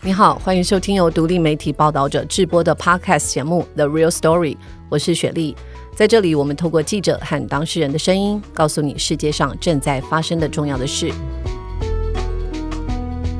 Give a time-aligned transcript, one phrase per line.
[0.00, 4.54] 你好，欢迎收听由独立媒体报道者制播的 Podcast 节目《The Real Story》，
[4.88, 5.56] 我是雪莉。
[5.96, 11.10] 在这里，我们透过记者和当事人的声音，告诉你世界上正在发生的重要的事。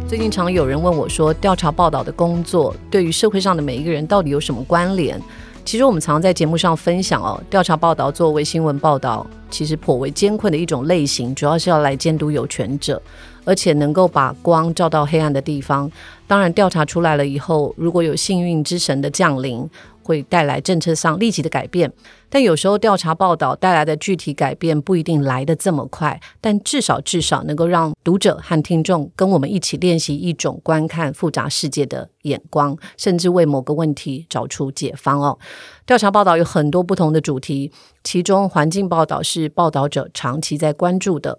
[0.09, 5.20] 最近常有人问我说，调查报道的工作对于社会上的每一个人到底有什么关联？
[5.64, 13.01] 其实我们常常在节目上分享哦，调查报道作为新闻报道，其实颇为艰困的一种类型，主要是要来监督有权者。
[13.48, 15.91] 而且能够把光照到黑暗的地方。
[16.27, 19.66] 当然，调查出来了以后，如果有幸运之神的降临，
[20.02, 21.91] 会带来政策上立即的改变。
[22.29, 26.21] 但有时候调查报道带来的具体改变不一定来得这么快。
[26.43, 35.38] 但至少至少能够让读者和听众跟我们一起练习一种观看复杂世界的眼光，甚至为某个问题找出解方哦。
[35.87, 37.73] 调查报道有很多不同的主题，
[38.05, 41.38] 其中环境报道是报道者长期在关注的。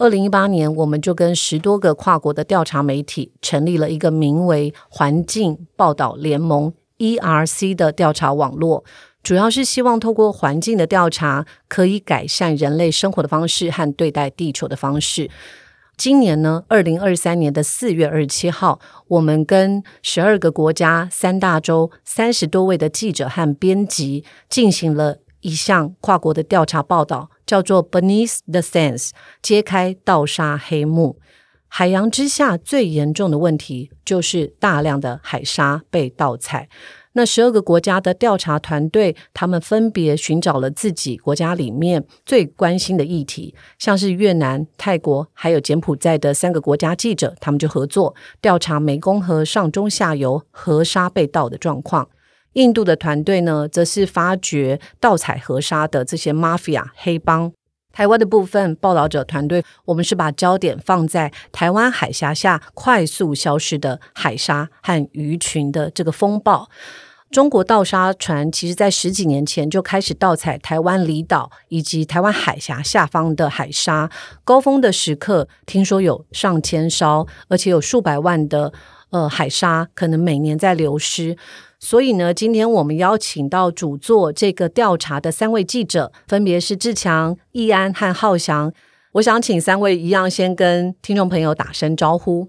[0.00, 8.84] 二零一八年，我们就跟十多个跨国的调查媒体成立了一个名为“环境报道联盟 ”（ERC） 的调查网络，
[9.24, 15.28] 主要是希望透过环境的调查，可以改善人类生活的方式和对待地球的方式。
[15.96, 27.30] 今年呢，二零二三年的四月二十七号，我们跟十二个国家、三大洲、三十多位的记者和编辑进行了一项跨国的调查报道。
[27.48, 31.18] 叫做 Beneath the Sands，揭开盗沙黑幕。
[31.66, 36.68] 海洋之下最严重的问题就是大量的海沙被盗采。
[37.14, 52.10] 那十二个国家的调查团队，他们分别寻找了自己国家里面最关心的议题，像是越南、泰国还有柬埔寨的三个国家记者，他们就合作调查湄公河上中下游河沙被盗的状况。
[52.58, 57.52] 印度的团队呢，则是发掘盗采河沙的这些 mafia 黑帮。
[57.92, 66.68] 台湾的部分报道者团队，我们是把焦点放在台湾海峡下快速消失的海沙和鱼群的这个风暴。
[67.30, 74.10] 中国盗沙船其实在十几年前就开始盗采台湾离岛以及台湾海峡下方的海沙，
[74.42, 78.72] 高峰的时刻听说有上千艘，而且有数百万的
[79.10, 81.36] 呃海沙可能每年在流失。
[81.80, 88.72] 所以呢，今天我们邀请到主做这个调查的三位记者，分别是志强、易安和浩翔。
[89.12, 92.48] 我想请三位一样先跟听众朋友打声招呼。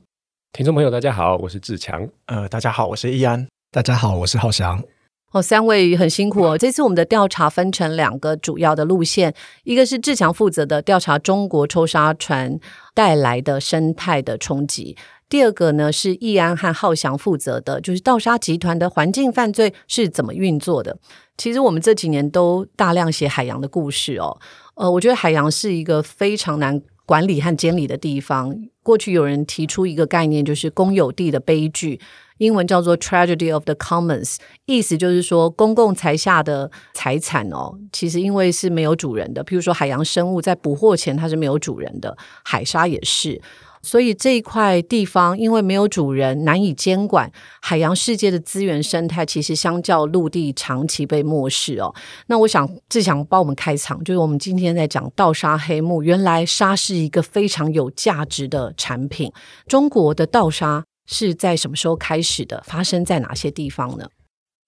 [0.51, 2.09] 听众朋友，大家好，我是志强。
[2.25, 3.47] 呃，大家好，我是易安。
[3.71, 4.83] 大家好，我是浩翔。
[5.31, 6.57] 哦，三位很辛苦哦。
[6.59, 9.31] 这次我们的调查分成两个主要的路线，
[9.63, 12.59] 一个是志强负责的调查中国抽沙船
[12.95, 14.97] 带来的生态的冲击。
[15.29, 20.97] 第二个呢，是易安和浩翔负责的，就是盗沙集团的环境犯罪是怎么运作的。
[21.37, 24.37] 其实我们这几年都大量写海洋的故事哦。
[24.73, 28.55] 呃，我觉得海洋是一个非常难管理和监理的地方。
[28.81, 31.99] 过去有人提出一个概念，就是公有地的悲剧，
[32.39, 39.43] 英文叫做 Tragedy of the Commons，意思就是说公共财下的财产哦，其实因为是没有主人的。
[39.43, 43.39] 譬如说海洋生物在捕获前它是没有主人的，海沙也是。
[43.81, 47.31] 所以这一块地方因为没有主人，难以监管，
[47.61, 51.93] 海洋世界的资源生态其实相较陆地长期被漠视哦。
[52.27, 59.31] 那我想志强帮我们开场，就是我们今天在讲盗沙黑幕，原来沙是一个非常有价值的产品。
[59.67, 62.61] 中国的盗沙是在什么时候开始的？
[62.65, 64.05] 发生在哪些地方呢？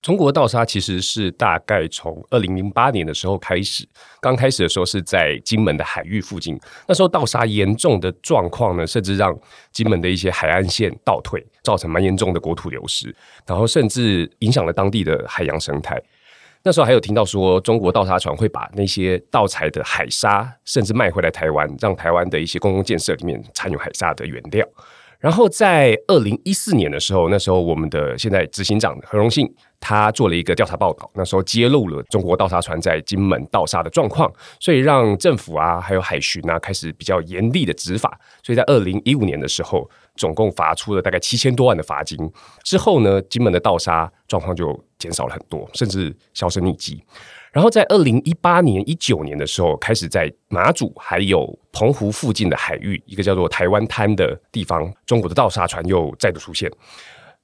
[0.01, 3.87] 中国盗沙其实是大概从二零零八年的时候开始，
[4.19, 9.37] 刚开始的时候是在金门的海域附近，那时候盗沙严重的状况呢，甚至让
[9.71, 16.01] 金门的一些海岸线倒退，造成蛮严重的国土流失，然后甚至影响了当地的海洋生态。
[16.63, 24.67] 那时候还有听到说，中国盗沙船会把那些盗采的海沙，甚至卖回来台湾，让台湾的一些公共建设里面掺有海沙的原料。
[25.21, 29.47] 然后在二零一四年的时候，那时候我们的现在执行长何荣幸，
[29.79, 34.29] 他做了一个调查报道，那时候揭露了中国盗沙船在金门盗沙的状况，
[34.59, 38.19] 所以让政府啊，还有海巡啊，开始比较严厉的执法。
[38.41, 42.17] 所以在二零一五年的时候，总共罚出了大概七千多万的罚金。
[42.63, 47.03] 之后呢，金门的盗沙状况就减少了很多，甚至销声匿迹。
[47.51, 56.71] 然后在二零一八年、一九年的时候，开始在马祖还有澎湖附近的海域，一个叫做台湾滩的地方，中国的盗沙船又再度出现。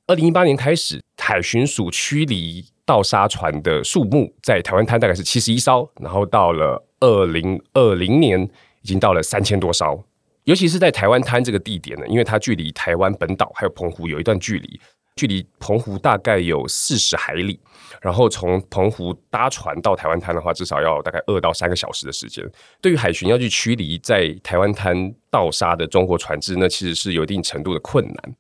[0.08, 8.42] 二零一八年开始，海巡署驱离盗沙船的数目在台湾滩大概是七十一艘，然后到了二零二零年，
[8.82, 10.02] 已经到了三千多艘。
[10.46, 14.80] 尤其是在台湾滩这个地点呢，因为它距离台湾本岛还有澎湖有一段距离。
[15.18, 17.60] 距离澎湖大概有四十海里，
[18.02, 22.44] 然后从澎湖搭船到台湾滩的话，至少要大概二到三个小时的时间。
[22.82, 28.36] 对于海巡要去驱离在台湾滩盗沙的中国船只，那其实是有一定程度的困难。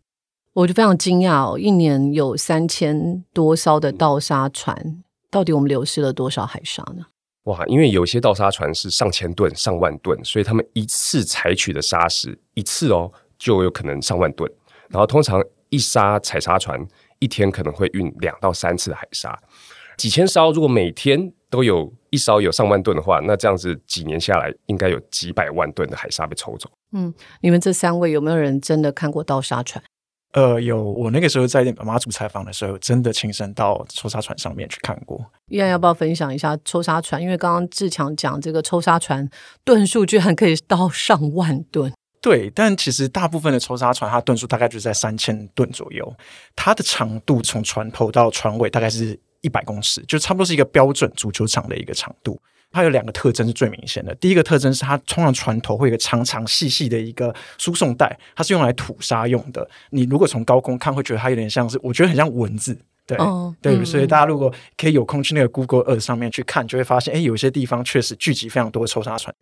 [0.53, 7.05] 我就非常惊讶哦，一年有三千多艘的盗沙船，到底我们流失了多少海沙呢？
[7.43, 14.51] 哇，因为有些盗沙船是上千吨、上万吨，所以他们一次采取的沙石一次哦，就有可能上万吨。
[14.89, 16.83] 然后通常一沙采沙船
[17.19, 19.37] 一天可能会运两到三次的海沙，
[19.97, 26.69] 几千艘，如果每天都有一艘有上万吨的话，那这样子几年下来，应该有几百万吨的海沙被抽走。
[26.91, 29.83] 嗯，你们这三位有没有人真的看过盗沙船？
[30.33, 35.19] 呃，有，我那个时候在马祖采访的时候，真的亲身到抽沙船上面去看过。
[35.47, 37.19] 依然要不要分享一下抽沙船？
[37.19, 39.27] 因为刚刚志强讲这个抽沙船
[39.63, 41.91] 吨数居然可以到上万吨。
[42.21, 46.13] 对，但其实大部分的抽沙船，它吨数大概就在三千吨左右。
[46.55, 49.17] 它的长度从船头到船尾大概是
[49.47, 52.37] 一百公尺，就差不多是一个标准足球场的一个长度。
[52.69, 54.13] 它有两个特征是最明显的。
[54.15, 59.67] 第一个特征是它通常船头会有一个长长细细的一个输送带，它是用来吐沙用的。
[59.91, 62.77] 你如果从高空看，会觉得它有点像是，我觉得很像蚊子。
[63.07, 69.33] 对、哦、对、嗯，所以大家如果可以有空去那个 Google Earth 上面去看，就会发现，哎，有些地方确实聚集非常多的抽沙船。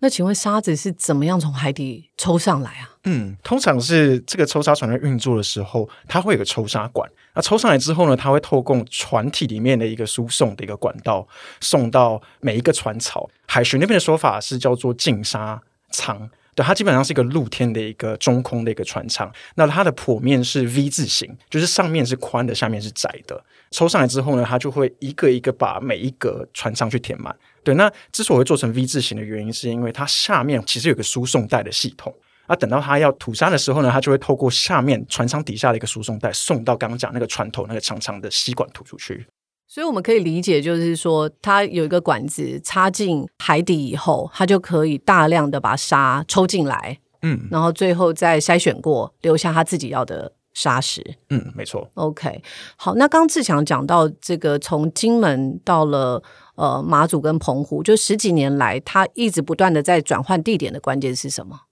[0.00, 2.90] 那请问沙子是怎么样从海底抽上来啊？
[3.04, 7.10] 嗯，通常是这个抽沙船在运作的时候，它会有个抽沙管。
[7.34, 11.26] 那抽上来之后呢，它会透过船体里面的一个输送的一个管道，
[11.60, 13.28] 送到每一个船槽。
[13.46, 15.60] 海巡那边的说法是叫做净沙
[15.90, 16.30] 舱。
[16.54, 23.44] 对，它基本上是一个露天的一个中空的一个船舱，那它的剖面是 V 字形，就是上面是宽的，下面是窄的。
[23.72, 27.34] 抽上来之后呢，它就会一个一个把每一个船舱去填满。
[27.64, 32.14] 对，那之所以会做成 V 字形的原因，是因为它下面其实有个输送带的系统。
[32.46, 39.26] 啊，等到他要吐沙的时候呢，他就会透过下面船舱底下的一个输送带，送到刚刚讲那个船头那个长长的吸管吐出去。
[39.66, 51.16] 所以我们可以理解，就是说，它有一个管子插进海底以后，它就可以大量的把沙抽进来，嗯，然后最后再筛选过，留下他自己要的沙石。
[51.30, 51.90] 嗯，没错。
[51.94, 52.42] OK，
[52.76, 56.22] 好，那刚志强讲到这个，从金门到了
[56.56, 61.62] 呃马祖跟澎湖，就十几年来，他一直不断的在转换地点的关键是什么？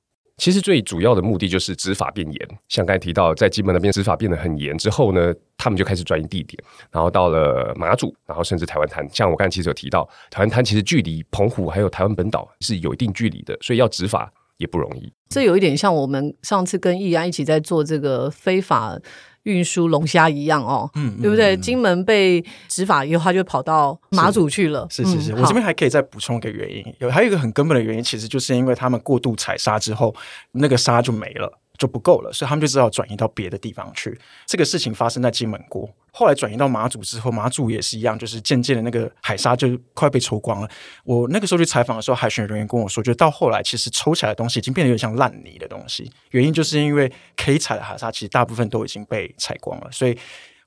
[0.43, 6.61] 其实最主要的目的就是执法变严，像刚才提到，在金门那边执法变得很严之后呢，他们就开始转移地点，
[6.91, 9.09] 然后到了马祖，然后甚至台湾滩。
[9.12, 10.03] 像我刚才其实有提到，
[10.33, 15.12] 台湾滩其实距离澎湖还有台湾本岛是有一定距离的，所以要执法也不容易。
[15.29, 18.99] 这有一点像我们上次跟易安一起在做这个非法。
[19.44, 21.56] 运输龙虾一样哦，嗯，对不对？
[21.56, 24.87] 嗯、金门被执法以后，他就跑到马祖去了。
[24.91, 30.15] 是是是，嗯、我这边还可以再补充一个原因，有还有一个很根本的原因，其实就是因为他们过度采沙之后，
[30.53, 31.59] 那个沙就没了。
[31.78, 34.19] 就不够了，所以他们就只好转移到别的地方去。
[34.46, 40.69] 这个事情发生在金门国，后来转移到马祖之后，马祖也是一样，就是渐渐的那个海沙就快被抽光了。
[41.04, 50.16] 我那个时候去采访的时候，海巡人员跟我说，就到后来其实抽起来的东西已经变得有点像烂泥的东西，原因就是因为可以采的海沙其实大部分都已经被采光了，所以。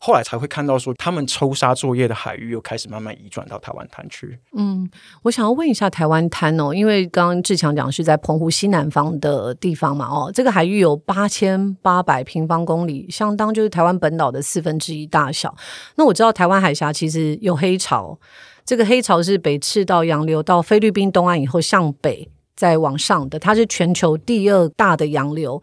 [0.06, 4.38] 后来才会看到说，他们抽沙作业的海域又开始慢慢移转到台湾滩去。
[4.56, 4.88] 嗯，
[5.24, 15.56] 我想要问一下台湾滩哦，因为刚刚志强讲是在澎湖西南方的地方嘛，哦，这个海域有八千八百平方公里，相当就是台湾本岛的四分之一大小。
[15.96, 18.16] 那我知道台湾海峡其实有黑潮，
[18.64, 25.60] 这个黑潮是北赤道洋流到菲律宾东岸以后向北再往上的，它是全球第二大的洋流，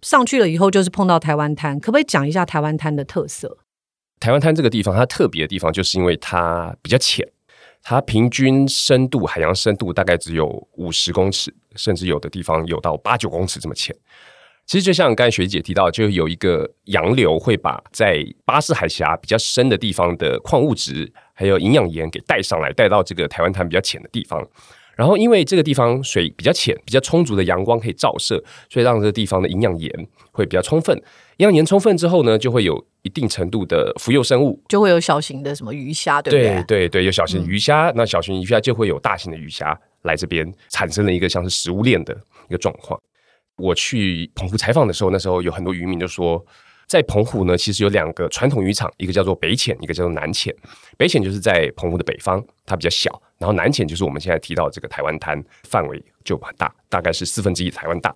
[0.00, 3.58] 上去了以后就是碰到台湾滩，可不可以讲一下台湾滩的特色？
[4.22, 7.28] 台湾滩这个地方，它特别的地方就是因为它比较浅，
[7.82, 13.92] 它平均深度海洋深度大概只有五十公尺，甚至有的地方有到八九公尺这么浅。
[14.64, 24.40] 其实就像刚才学姐提到，就有一个洋流会把在巴士海峡比较深的地方的矿物质还有营养盐给带上来，带到这个台湾滩比较浅的地方。
[24.96, 29.90] 然后因为这个地方水比较浅，比较充足的阳光可以照射，所以让这个地方的营养盐
[30.30, 30.96] 会比较充分。
[31.38, 32.84] 营养盐充分之后呢，就会有。
[33.02, 36.54] 一定程度的浮游生物，就会有小型的什么鱼虾，对不对？
[36.54, 42.16] 对对对，有小型鱼虾，嗯，那小型鱼虾就会有大型的鱼虾来这边，产生了一个像是食物链的
[42.48, 42.96] 一个状况。
[43.56, 46.40] 我去澎湖采访的时候，那时候有很多渔民就说，
[46.86, 50.54] 在澎湖呢，其实有两个传统渔场，一个叫做北浅，一个叫做南浅。
[50.96, 53.10] 北浅就是在澎湖的北方，它比较小；
[53.42, 58.14] 然后南潜就是我们现在提到这个台湾滩，范围就很大，大概是四分之一台湾大。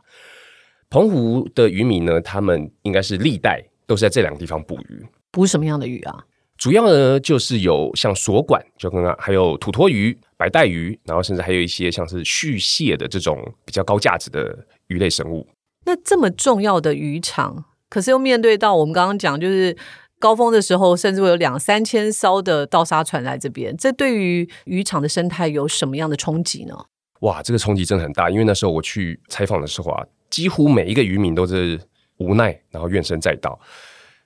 [0.88, 3.62] 澎湖的渔民呢，他们应该是历代。
[3.88, 6.24] 都是在这两个地方捕鱼，捕什么样的鱼啊？
[6.58, 15.46] 主要呢就是有像锁管，就刚刚还有土托鱼、白带鱼，然后甚至还有一些像是续蟹的这种比较高价值的鱼类生物。
[15.84, 19.76] 那这么重要的渔场，可是又面对到我们刚刚讲，就是
[20.18, 26.74] 高峰的时候，甚至会有两三千艘的盗沙船来这边，这对于渔场的生态有什么样的冲击呢？
[27.20, 31.80] 哇，这个冲击真的很大，因为那时候我去采访的时候啊，几乎每一个渔民都是。
[32.18, 33.60] 无奈，然后怨声载道。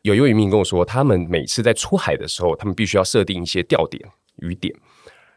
[0.02, 4.00] 有一位渔民跟我说，他们每次在出海的时候，他们必须要设定一些钓点、
[4.36, 4.72] 鱼点，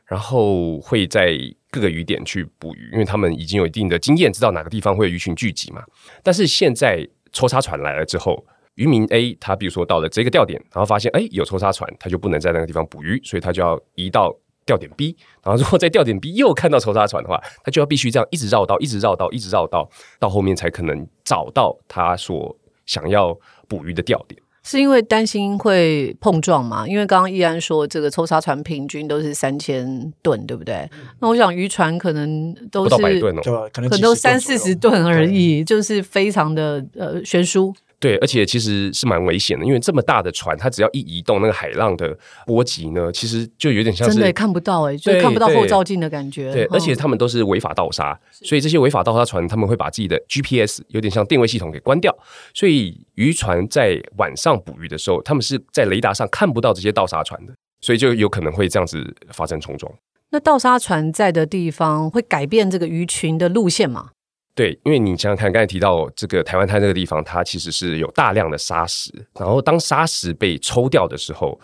[0.06, 1.36] 然后会在
[1.72, 5.82] 各个鱼点去捕鱼，因为他们已经有一定的经验，知道哪个地方会有鱼群聚集嘛。
[6.22, 8.46] 但是现在抽沙船来了之后，
[8.76, 15.16] 渔民 A 他比如说到了这个钓点，然后发现哎有抽沙船，他就不能在那个地方捕鱼，所以他就要移到钓点 B。
[15.44, 19.90] 然后如果在钓点 B 又看到抽沙船的话，他就要必须这样一直绕道，一直绕道，一直绕道，
[20.20, 23.38] 到后面才可能找到他所想要
[23.68, 24.42] 捕鱼的钓点。
[24.66, 26.88] 是因为担心会碰撞嘛？
[26.88, 30.76] 因为刚刚易安说这个抽沙船平均都是三千吨，对不对？
[30.94, 37.76] 嗯、那我想渔船可能都是百吨哦，可能可能都三四十吨而已，就是非常的呃悬殊。
[38.04, 42.14] 对，而且其实是蛮危险的，因为这么大的船，它只要一移动，那个海浪的
[42.46, 46.52] 波及呢，其实就有点像是真的看不到哎，就看不到后照镜的感觉。
[46.52, 52.14] 对，对，而且他们都是违法盗沙，所以这些违法盗沙船他们会把自己的 GPS 有点像定位系统给关掉，
[52.54, 59.90] 所以渔船在晚上捕鱼的时候，他们是在雷达上看不到这些盗沙船的，所以就有可能会这样子发生冲撞。
[60.32, 64.10] 那盗沙船在的地方会改变这个鱼群的路线吗？
[64.56, 71.60] 对，因为你想想看，刚才提到这个台湾滩这个地方，它其实是有大量的沙石，然后当沙石被抽掉的时候，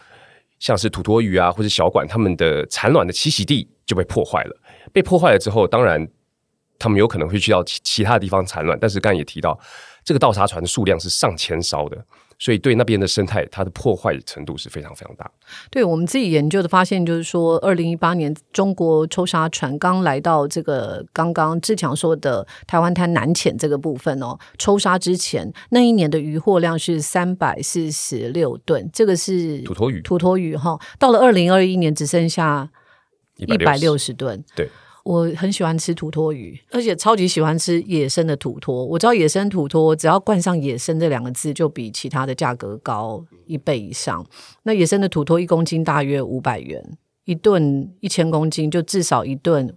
[0.57, 4.55] 像是土托鱼啊，或者小管，它们的产卵的栖息地就被破坏了。
[4.91, 6.07] 被破坏了之后，当然
[6.79, 9.59] 它们有可能会去到其其他地方产卵，但是刚才也提到，
[10.03, 12.05] 这个盗沙船的数量是上千艘的。
[12.39, 15.29] 所以对那边的生态，它的破坏程度是非常非常大。
[15.69, 30.79] 对我们自己研究的发现，就是说，二零一八年中国抽沙船刚来到这个刚刚志强说的台湾滩南浅这个部分哦，抽沙之前那一年的渔获量是三百四十六吨，这个是土托鱼，土托鱼哈。
[30.97, 32.69] 到了二零二一年，只剩下
[33.35, 34.41] 一百六十吨。
[34.55, 34.69] 对。
[35.09, 38.85] 我很喜欢吃土托鱼，而且超级喜欢吃野生的土托。
[38.85, 44.23] 我知道野生土托只要冠上“野生”这两个字，就比其他的价格高一倍以上。
[44.61, 49.75] 那野生的土托一公斤大约五百元，一吨一千公斤就至少一吨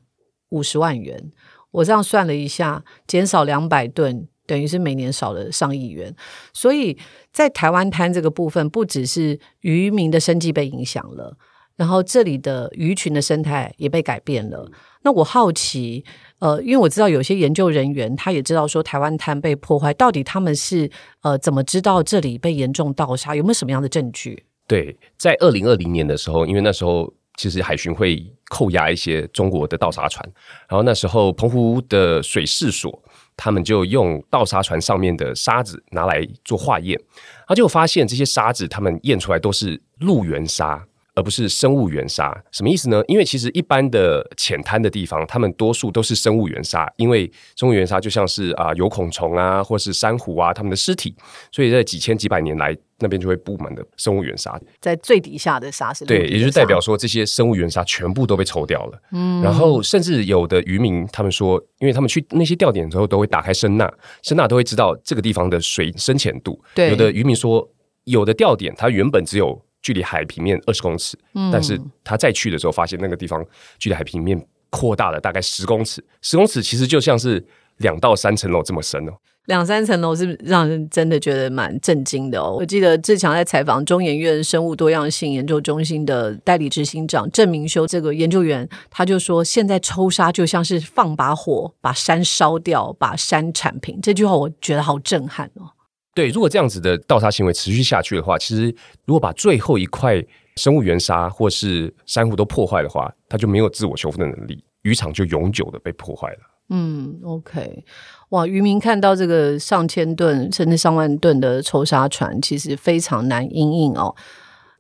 [0.51, 1.33] 五十万元。
[1.71, 6.15] 我这样算了一下，减少两百吨，等于是每年少了上亿元。
[6.53, 6.99] 所以
[7.33, 11.39] 在台湾滩这个部分，不只是渔民的生计被影响了。
[11.75, 14.71] 然后这里的鱼群的生态也被改变了。
[15.03, 16.05] 那我好奇，
[16.39, 20.91] 呃，因为我知道有些研究人员他也知道说台湾滩被破坏，到底他们是
[21.23, 23.35] 呃怎么知道这里被严重盗沙？
[23.35, 24.45] 有没有什么样的证据？
[24.67, 30.25] 对，在二零二零年的时候，因为那时候其实海巡会扣押一些中国的盗沙船，
[30.69, 33.03] 然后那时候澎湖的水试所
[33.37, 36.97] 他们就用盗沙船上面的沙子拿来做化验，
[37.39, 40.87] 然后就发现这些沙子他们验出来都是陆源沙。
[41.15, 43.03] 而不是生物源沙，什么意思呢？
[43.07, 51.15] 因为其实一般的浅滩的地方，它们多数都是生物源沙，因为生物源沙就像是啊有孔虫啊，或是珊瑚啊，它们的尸体，
[51.51, 54.59] 所以在几千几百年来，那边就会布满的生物原沙。
[54.81, 59.03] 在最底下的沙是对，也就是代表说这些生物原沙全部都被抽掉了。
[59.13, 63.93] 嗯，然后甚至有的渔民他们说，因为他们去那些钓点之后，都会打开声纳，
[64.23, 66.59] 声纳都会知道这个地方的水深浅度。
[66.75, 67.69] 对，有的渔民说，
[68.05, 69.63] 有的钓点它原本只有。
[69.83, 73.45] 距离海平面二十公尺，嗯，但是他再去的时候，发现那个地方
[73.79, 77.45] 距离海平面扩大了大概十公尺，十公尺其实就像是
[77.79, 79.13] 两到三层楼这么深哦。
[79.47, 82.57] 两三层楼是让人真的觉得蛮震惊的哦。
[82.61, 94.01] 我记得志强在采访中研院生物多样性研究中心的代理执行长郑明修这个研究员，他就说，现在抽沙就像是放把火把山烧掉，把山铲平。
[94.01, 95.73] 这句话我觉得好震撼哦。
[96.15, 98.75] 对，如果这样子的盗沙行为持续下去的话，其实
[99.07, 100.23] 如果把最后一块
[100.57, 106.39] 生物原沙或是珊瑚都破坏的话，它就没有自我修复的能力，渔场就永久的被破坏了。
[106.69, 107.85] 嗯，OK，
[108.31, 114.15] 哇，渔民看到这个上千吨甚至上万吨的抽沙船，其实非常难应应哦。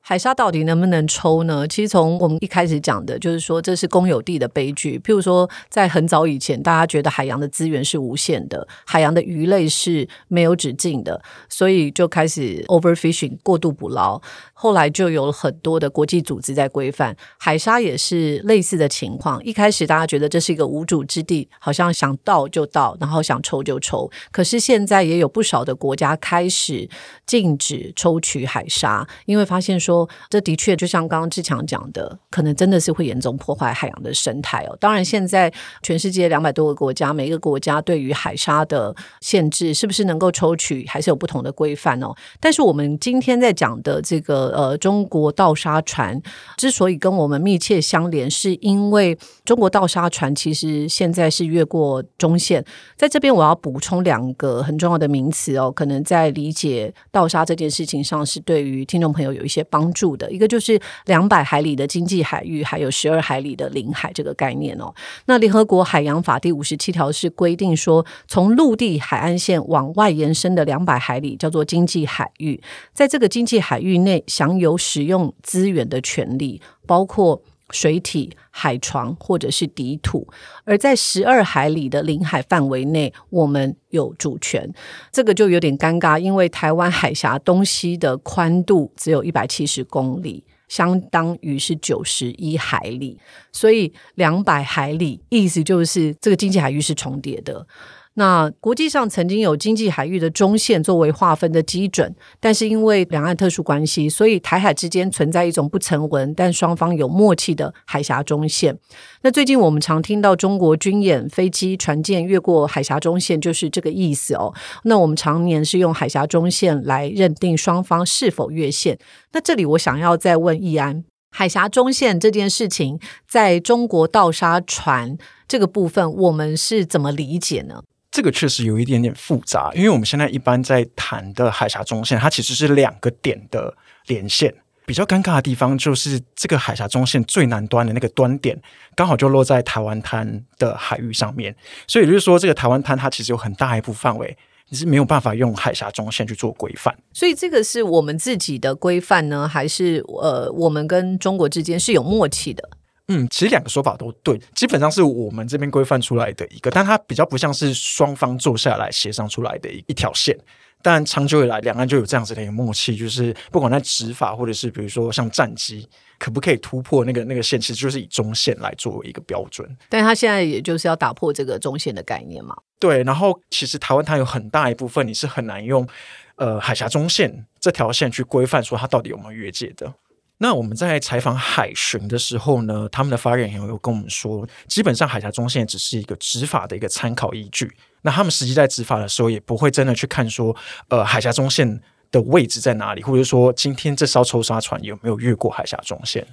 [0.05, 1.67] 海沙到底能不能抽呢？
[1.69, 4.99] 其实从我们一开始讲的，就是说这是公有地的悲剧。
[4.99, 14.21] 譬如说，在很早以前，大家觉得海洋的资源是无限的，海洋的鱼类是没有止境的，所以就开始 overfishing 过度捕捞。
[14.53, 19.43] 后来就有很多的国际组织在规范海沙，也是类似的情况。
[19.45, 24.11] 一开始大家觉得这是一个无主之地，好像想到就到，然后想抽就抽。
[24.33, 26.89] 可是现在也有不少的国家开始
[27.25, 29.92] 禁止抽取海沙，因为发现说。
[29.93, 34.77] 说，这的确就像刚刚志强讲的，可能真的是会严重破坏海洋的生态哦。
[34.81, 42.15] 当然，现在全世界两百多个国家，每一个国家对于海沙的限制是不是能够抽取，还是有不同的规范哦。
[42.41, 46.21] 但是我们今天在讲的这个呃，中国盗沙船
[46.57, 52.65] 之所以跟我们密切相连，是因为中国盗沙船其实现在是越过中线。
[52.97, 60.31] 在这边，我要补充两个很重要的名词哦，可能在理解盗沙这件事情上是对于听众朋友有一些帮帮助的。
[60.31, 64.95] 一个就是两百海里的经济海域，还有十二海里的领海这个概念哦。
[65.27, 72.63] 那联合国海洋法第五十七条是规定说，从陆地海岸线往外延伸的两百海里叫做经济海域，
[72.93, 80.27] 在这个经济海域内享有使用资源的权利，包括水体、海床或者是底土，
[80.65, 84.71] 而在十二海里的领海范围内，我们有主权。
[85.11, 93.19] 这个就有点尴尬，因为台湾海峡东西的宽度只有一百七十公里，相当于是九十一海里，
[93.53, 97.67] 所以两百海里意思就是这个经济海域是重叠的。
[98.15, 108.79] 那国际上曾经有经济海域的中线作为划分的基准，但是因为两岸特殊关系，所以台海之间存在一种不成文但双方有默契的海峡中线。
[109.23, 114.53] 那最近我们常听到中国军演飞机、船舰越过海峡中线，就是这个意思哦。
[114.85, 118.99] 那我们常年是用海峡中线来认定双方是否越线。
[119.33, 125.17] 那这里我想要再问易安，海峡中线这件事情，在中国盗沙船
[125.49, 127.83] 这个部分，我们是怎么理解呢？
[128.13, 133.75] 这个确实有一点点复杂，因为我们现在一般在谈的海峡中线，它其实是两个点的
[134.07, 134.55] 连线。
[134.85, 138.61] 比较尴尬的地方就是，这个海峡中线最南端的那个端点，
[138.95, 141.55] 刚好就落在台湾滩的海域上面。
[141.87, 144.37] 所以也就是说，这个台湾滩它其实有很大一部分范围，
[144.69, 146.95] 你是没有办法用海峡中线去做规范。
[147.15, 152.69] 所以这个是我们自己的规范呢，还是呃，我们跟中国之间是有默契的？
[153.09, 160.37] 嗯，其实两个说法都对，基本上是我们这边规范出来的一个，但它比较不像是双方坐下来协商出来的一一条线。
[160.85, 169.69] 但长久以来，两岸就有这样子的一个默契，就是不管在执法或者是比如说像战机，可不可以突破那个那个线，其实就是以中线来作为一个标准。
[169.89, 172.57] 但他现在也就是要打破这个中线的概念嘛？
[172.81, 175.87] 对，然后其实台湾它有很大一部分你是很难用
[176.35, 179.95] 呃海峡中线这条线去规范说它到底有没有越界的。
[180.43, 187.71] 那我们在采访海巡的时候呢，他们的发言人有跟我们说，基本上海峡中线只是一个执法的一个参考依据。
[188.01, 190.55] 那他们实际在执法的时候，也不会真的去看说，
[190.89, 196.27] 呃，海峡中线的位置在哪里，或者说今天这艘抽沙船有没有越过海峡中线。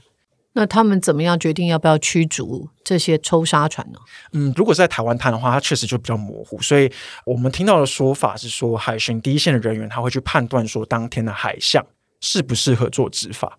[0.54, 4.00] 那他们怎么样决定要不要驱逐这些抽沙船呢？
[4.34, 6.60] 嗯，如果是在台湾滩的话，它确实就比较模糊。
[6.63, 6.91] 所以
[7.28, 11.86] 我们听到的说法是说，海巡第一线的人员他会去判断说，当天的海象
[12.22, 13.56] 适不适合做执法。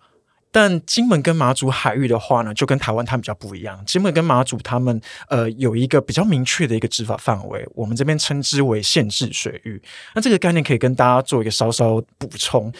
[0.51, 3.81] 但金门跟马祖海域的话呢，就跟台湾它比较不一样。
[3.85, 9.81] 金门跟马祖他们呃有一个比较明确的一个执法范围，我们这边称之为限制水域。
[10.13, 12.71] 那这个概念可以跟大家做一个稍稍补充。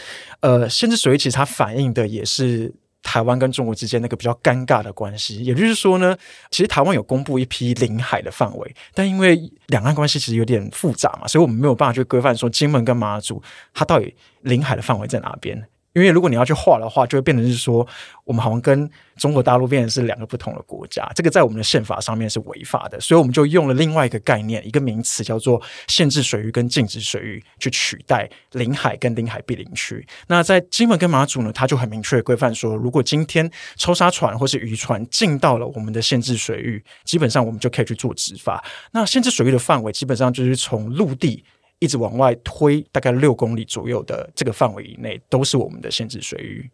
[0.41, 5.41] 呃，限制水域其实它反映的也是台湾跟中国之间那个比较尴尬的关系。
[5.43, 6.17] 也就是说呢，
[6.49, 13.41] 其实台湾有公布一批领海的范围，但因为两岸关系其实有点复杂嘛，所以我们没有办法去规范说金门跟马祖
[13.73, 15.65] 它到底领海的范围在哪边。
[15.93, 17.85] 因为如果你要去画的话，就会变成是说，
[18.23, 30.05] 我们好像跟中国大陆变成是两个不同的国家，这个在我们的宪法上面是违法的，所以我们就用了另外一个概念，一个名词叫做限制水域跟禁止水域，去取代领海跟领海毗邻区。
[30.27, 38.63] 那在金门跟马祖呢，它就很明确的规范说，如果今天抽沙船或是渔船进到了我们的限制水域，基本上我们就可以去做执法。
[38.91, 41.43] 那限制水域的范围基本上就是从陆地。
[41.81, 46.69] 一直往外推，大概六公里左右的这个范围以内，都是我们的限制水域。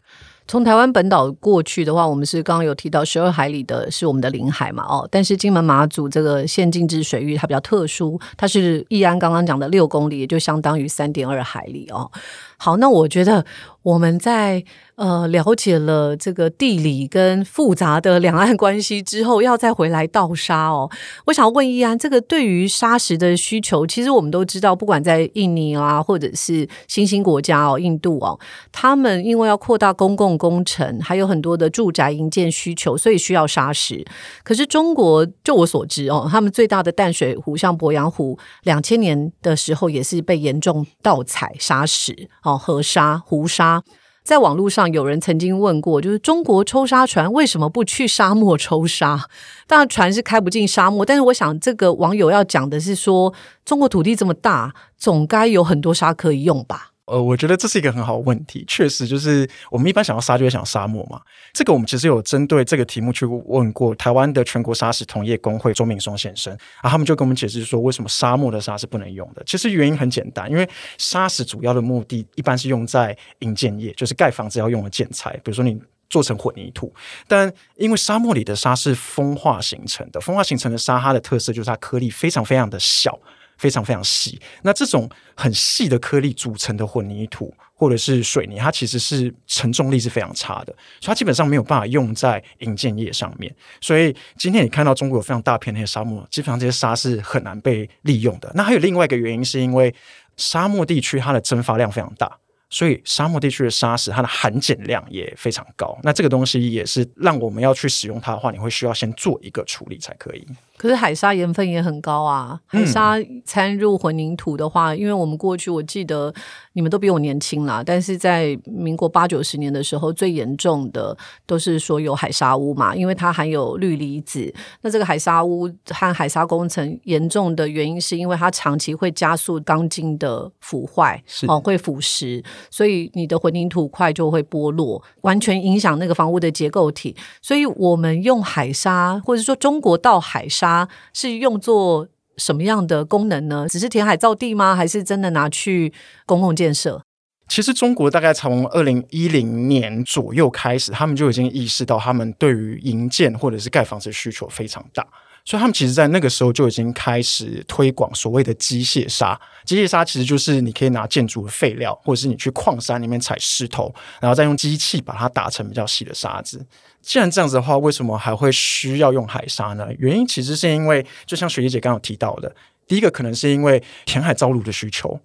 [0.48, 4.82] 从台湾本岛过去的话，我们是刚刚有提到十二海里的是我们的领海嘛？
[4.88, 12.10] 哦，但是金门马祖这个限禁制水域它比较特殊，它是易安刚刚讲的六公里，也就相当于三点二海里哦。
[12.56, 13.44] 好，那我觉得
[13.82, 14.64] 我们在
[14.96, 20.90] 呃了解了这个地理跟复杂的两岸关系之后，要再回来盗沙哦。
[21.26, 28.36] 我想问易安，这个对于砂石的需求，其实我们都知道，不管在印尼啊，或者是新兴国家哦，印度哦，
[28.72, 34.06] 他们因为要扩大公共工程，还有很多的住宅营建需求，所以需要砂石。
[34.44, 42.30] 可是中国，就我所知哦，他们最大的淡水湖，像鄱阳湖，两千年的时候也是被严重盗采砂石。
[42.44, 43.82] 哦，河沙、湖沙，
[44.22, 49.26] 在网络上有人曾经问过，就是中国抽沙船为什么不去沙漠抽沙？
[49.66, 53.32] 当然，船是开不进沙漠，但是我想这个网友要讲的是说，
[53.64, 56.87] 中国土地这么大，总该有很多沙可以用吧？
[57.08, 58.64] 呃，我觉得这是一个很好的问题。
[58.68, 61.20] 确实，就是我们一般想要沙，就会想沙漠嘛。
[61.52, 69.42] 这个我们其实有针对这个题目去问过台湾的全国砂石同业公会周明松先生，啊，他们就跟我们解释说，为什么沙漠的沙是不能用的。
[69.46, 70.68] 其实原因很简单，因为
[70.98, 76.92] 砂石主要的目的一般是用在营建业，就是盖房子要用的建材，比如说你做成混凝土。
[77.26, 83.18] 但因为沙漠里的沙是风化形成的，风化形成的沙，它的特色就是它颗粒非常非常的小。
[83.58, 93.54] 非常非常细，那这种很细的颗粒组成的混凝土或者是水泥，它其实是承重力是非常差的，所以它基本上没有办法用在营建业上面。
[93.80, 98.50] 所以今天你看到中国有非常大片那些沙漠，基本上这些沙是很难被利用的。
[98.54, 99.94] 那还有另外一个原因，是因为
[100.36, 102.38] 沙漠地区它的蒸发量非常大。
[102.70, 105.98] 所以沙漠地区的沙石，它的含碱量也非常高。
[106.02, 110.46] 那这个东西也是让我们要去使用它的话，你会需要先做一个处理才可以。
[110.78, 116.32] 可是海沙盐分也很高啊，海沙掺入混凝土的话，嗯、因为我们过去我记得
[116.72, 124.54] 你们都比我年轻啦，但是在民国八九十年的时候，最严重的都是说有海沙污嘛，因为它含有氯离子。
[124.82, 132.44] 那这个海沙污和海沙工程严重的原因，是因为它长期会加速钢筋的腐坏，哦，会腐蚀。
[132.70, 137.16] 所以你的混凝土块就会剥落，完全影响那个房屋的结构体。
[137.42, 140.67] 所以我们用海沙，或者说中国到海沙，
[141.12, 143.66] 是用作什么样的功能呢？
[143.68, 144.74] 只是填海造地吗？
[144.74, 145.92] 还是真的拿去
[146.26, 147.00] 公共建设？
[147.48, 155.06] 其实中国大概从二零一零年左右开始，他们就已经意识到，他们对于营建或者是盖房子的需求非常大。
[155.46, 159.40] 所以他们其实，在那个时候就已经开始推广所谓的机械沙。
[159.64, 166.62] 机械沙其实就是你可以拿建筑的废料，或者是你去矿山里面采石头，然后再用机器把它打成比较细的沙子。
[167.00, 169.88] 既然这样子的话，为什么还会需要用海沙呢？
[169.98, 172.54] 原因其实是因为，就像雪莉姐刚刚有提到的，
[172.86, 175.20] 第一个可能是因为填海造陆的需求。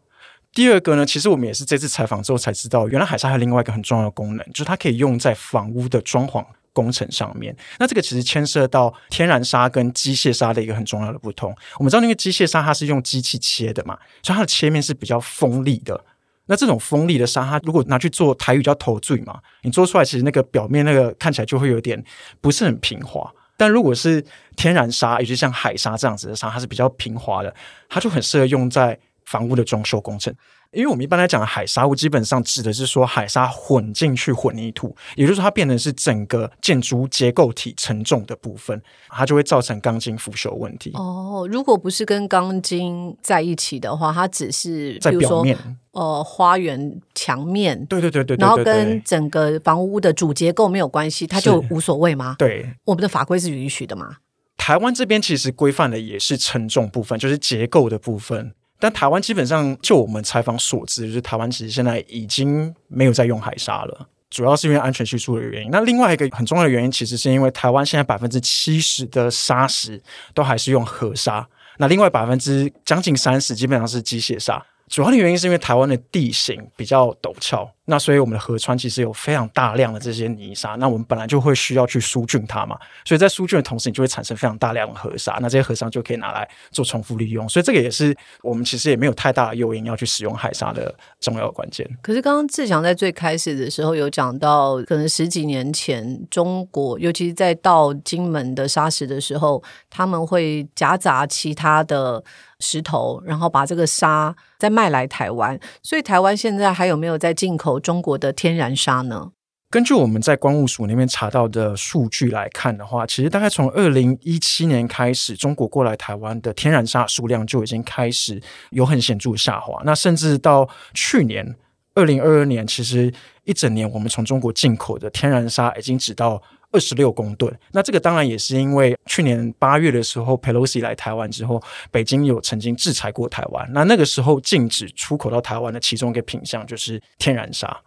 [0.54, 6.46] 第二个呢，其实我们也是这次采访之后才知道，原来海沙还有另外一个很重要的功能，就是它可以用在房屋的装潢。
[6.76, 11.56] 工程上面，那这个其实牵涉到天然砂跟机械砂的一个很重要的不同。
[11.78, 16.04] 我们知道那个机械砂它是用机器切的嘛，所以它的切面是比较锋利的。
[16.48, 22.04] 那这种锋利的沙，它如果拿去做台语叫头坠嘛，你做出来其实那个表面那个看起来就会有点
[22.42, 23.32] 不是很平滑。
[23.56, 24.24] 但如果是
[24.56, 27.54] 天然沙，尤其像海沙这样子的沙，它是比较平滑的，
[27.88, 30.34] 它就很适合用在房屋的装修工程。
[30.74, 40.92] 因为我们一般来讲海砂屋，基本上指的是说海沙混进去混凝土，也就是说它变成是整个建筑结构体承重的部分，它就会造成钢筋腐朽问题。
[40.96, 45.58] 哦，如果不是跟钢筋在一起的话，它只是在表面，
[45.92, 52.36] 呃，花园墙面，对对对对，然后跟整个房屋的主结构没有关系，它就无所谓吗？
[52.40, 54.18] 对，我们的法规是允许的吗？
[54.58, 58.54] 台湾这边其实规范的也是承重部分，就是结构的部分。
[58.84, 65.70] 但台湾基本上，就我们采访所知，就是台湾其实现在已经没有在用海沙了，主要是因为安全系数的原因。
[65.72, 74.62] 那另外一个很重要的原因，其实是因为台湾现在百分之七十的砂石都还是用河沙，那另外百分之将近三十基本上是机械砂。
[74.90, 77.72] 主要的原因是因为台湾的地形比较陡峭。
[77.86, 91.86] 那所以我们的河川其实有非常大量的这些泥沙，那我们本来就会需要去疏浚它嘛，所以在疏浚的同时，你就会产生非常大量的河沙，那这些河沙就可以拿来做重复利用，所以这个也是我们其实也没有太大的诱因要去使用海沙的重要关键。
[92.02, 102.24] 可是刚刚志祥在最开始的时候有讲到，可能十几年前中国，尤其是在到金门的砂石的时候，他们会夹杂其他的
[102.60, 109.32] 石头，然后把这个沙再卖来台湾，所以台湾现在还有没有在进口中国的天然砂呢？
[109.70, 119.82] 根据我们在关务署那边查到的数据来看的话，其实大概从二零一七年开始，中国过来台湾的天然砂数量就已经开始有很显著的下滑。
[119.84, 121.56] 那甚至到去年
[121.96, 123.12] 二零二二年，其实
[123.46, 126.40] 一整年我们从中国进口的天然砂已经只到
[126.74, 127.58] 二十六公吨。
[127.72, 133.66] 那这个当然也是因为去年八月的时候，Pelosi 来台湾之后，北京有曾经制裁过台湾。
[133.72, 137.80] 那那个时候禁止出口到台湾的其中一个品项就是天然砂。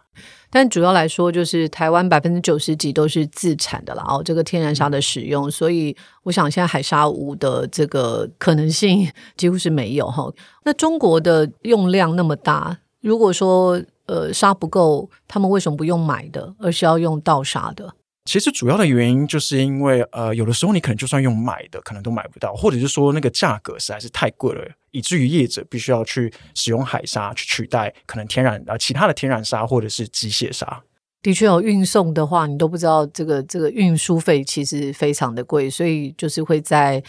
[0.49, 10.27] 但主要来说，就是台湾百分之九十几都是自产的了哦，这个天然砂的使用，所以我想现在海沙无的这个可能性几乎是没有哈。
[10.63, 17.93] 那中国的用量那么大，如果说呃沙不够，他们为什么不用买的，而是要用盗沙的？
[18.27, 24.69] 其实主要的原因就是因为呃有的时候你可能就算用买的，可能都买不到，或者是说那个价格实在是太贵了。
[24.91, 30.81] 以至于业者必须要去使用海沙去取代可能天然啊其他的天然沙或者是机械沙。
[31.21, 37.03] 的确有运送的话，你都不知道这个这个运输费其实非常的贵，所以就是会在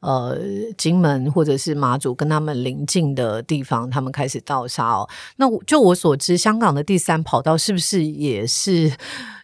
[0.00, 0.36] 呃
[0.76, 5.08] 金门或者是马祖跟他们邻近的地方，他们开始盗沙哦。
[5.36, 8.92] 那就我所知，香港的第三跑道是不是也是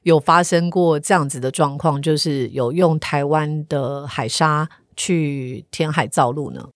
[0.08, 2.00] 有发生过这样子的状况？
[2.00, 4.66] 就是有用台湾的海沙
[4.96, 6.66] 去填海造陆呢？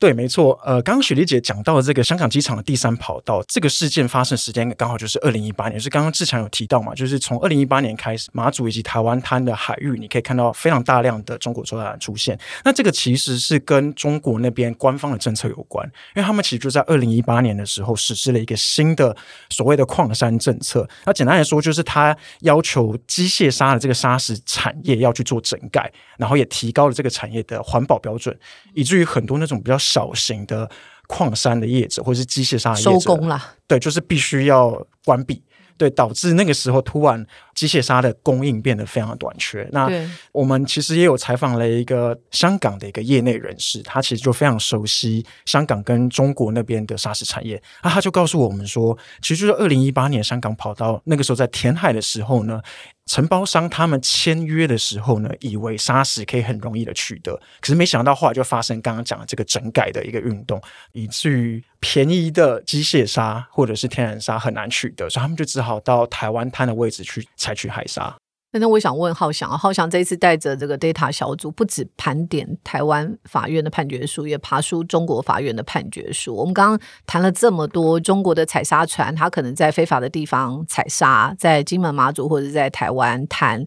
[0.00, 0.58] 对，没错。
[0.64, 12.38] 呃，刚刚雪莉姐讲到的这个香港机场的第三跑道，这个事件发生时间刚好就是二零一八年，是刚刚志强有提到嘛，就是从二零一八年开始，马祖以及台湾滩的海域，你可以看到非常大量的中国抽沙船出现。
[12.64, 15.86] 那这个其实是跟中国那边官方的政策有关，
[16.16, 19.14] 因为他们其实就在二零一八年的时候实施了一个新的
[19.50, 20.88] 所谓的矿山政策。
[21.04, 28.34] 那简单来说，就是他要求机械沙的这个砂石产业要去做整改，然后也提高了这个产业的环保标准，
[28.72, 30.70] 以至于很多那种比较小型的
[31.08, 32.90] 矿山的业者或者是机械上的业者。
[32.92, 35.42] 收工了，对，就是必须要关闭，
[35.76, 37.26] 对，导致那个时候突然
[37.60, 39.68] 机械鲨的供应变得非常短缺。
[39.70, 39.86] 那
[40.32, 52.62] 我们其实也有采访了一个香港的一个业内人士，他其实就非常熟悉香港跟中国那边的砂石产业，那他就告诉我们说，其实就是二零一八年香港跑到那个时候在填海的时候呢。
[53.06, 68.16] 承包商他们签约的时候呢，以为砂石可以很容易的取得，可是没想到后来就发生刚刚讲的这个整改的一个运动，以至于便宜的机械砂或者是天然砂很难取得，所以他们就只好到台湾滩的位置去采取海沙。
[68.52, 76.34] 那我想问浩翔啊，浩翔这一次带着这个 data 小组，不止盘点台湾法院的判决书，也爬梳中国法院的判决书。
[76.34, 83.64] 我们刚刚谈了这么多，中国的采砂船，它可能在非法的地方采砂，在金门、马祖或者在台湾谈。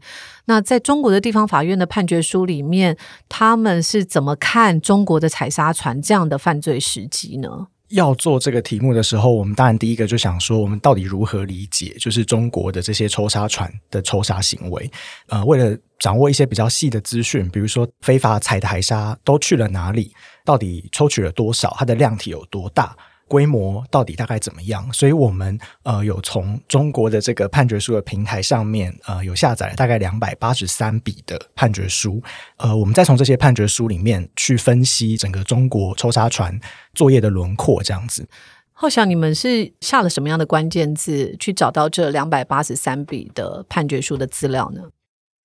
[0.47, 2.97] 那在中国的地方法院的判决书里面，
[3.29, 7.67] 他们是怎么看中国的采砂船这样的犯罪时机呢？
[7.93, 14.91] 要做这个题目的时候，我们当然第一个就想说，我们到底如何理解，就是中国的这些抽沙船的抽沙行为？
[15.27, 20.11] 呃，为了掌握一些比较细的资讯，比如说非法采的海沙都去了哪里，
[20.43, 22.95] 到底抽取了多少，它的量体有多大？
[23.27, 24.91] 规模到底大概怎么样？
[24.93, 32.21] 所以我们呃有从中国的这个判决书的平台上面呃有下载了大概两百八十三笔的判决书，
[32.57, 36.59] 呃，我们再从这些判决书里面去分析整个中国抽沙船
[36.93, 38.27] 作业的轮廓，这样子。
[38.71, 44.81] 浩翔，你们是下了什么样的关键字去找到这两百八十三笔的判决书的资料呢？